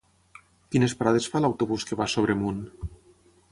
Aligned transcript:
Quines 0.75 0.95
parades 1.01 1.27
fa 1.35 1.43
l'autobús 1.45 1.87
que 1.91 2.01
va 2.01 2.09
a 2.09 2.13
Sobremunt? 2.17 2.67